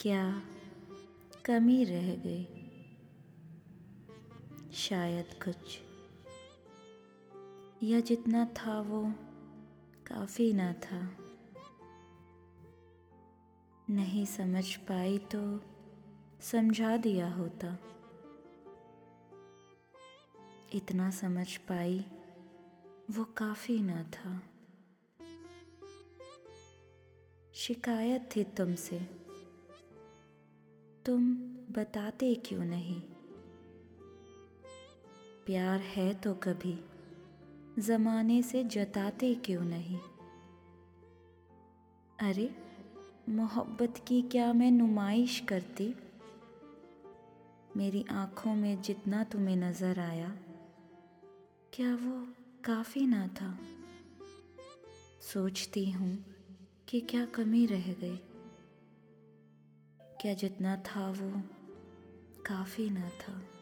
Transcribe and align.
क्या 0.00 0.42
कमी 1.44 1.84
रह 1.84 2.16
गई? 2.16 2.44
शायद 4.72 5.26
कुछ। 5.44 5.80
या 7.82 8.00
जितना 8.00 8.44
था 8.44 8.80
वो 8.80 9.12
काफ़ी 10.06 10.52
ना 10.52 10.72
था। 10.72 11.16
नहीं 13.90 14.26
समझ 14.26 14.76
पाई 14.76 15.18
तो 15.18 15.60
समझा 16.40 16.96
दिया 16.96 17.32
होता। 17.32 17.78
इतना 20.72 21.10
समझ 21.10 21.56
पाई 21.56 22.04
वो 23.10 23.24
काफ़ी 23.24 23.80
ना 23.82 24.02
था। 24.02 24.42
शिकायत 27.54 28.30
थी 28.36 28.44
तुमसे। 28.44 29.25
तुम 31.06 31.34
बताते 31.72 32.34
क्यों 32.34 32.64
नहीं? 32.64 33.00
प्यार 35.46 35.80
है 35.80 36.14
तो 36.14 36.34
कभी 36.34 36.78
जमाने 37.78 38.42
से 38.42 38.64
जताते 38.64 39.34
क्यों 39.34 39.62
नहीं? 39.62 39.98
अरे, 42.20 42.54
मोहब्बत 43.28 44.02
की 44.06 44.22
क्या 44.22 44.52
मैं 44.52 44.70
नुमाइश 44.70 45.40
करती? 45.40 45.94
मेरी 47.76 48.04
आँखों 48.10 48.54
में 48.54 48.82
जितना 48.82 49.24
तुम्हें 49.24 49.56
नज़र 49.56 50.00
आया, 50.00 50.36
क्या 51.72 51.94
वो 51.94 52.26
काफ़ी 52.64 53.06
ना 53.06 53.28
था? 53.28 53.58
सोचती 55.32 55.90
हूँ 55.90 56.24
कि 56.88 57.00
क्या 57.00 57.24
कमी 57.24 57.66
रह 57.66 57.92
गई। 57.92 58.20
क्या 60.20 60.34
जितना 60.34 60.76
था 60.76 61.10
वो 61.10 61.42
काफ़ी 62.46 62.90
ना 62.90 63.08
था। 63.08 63.55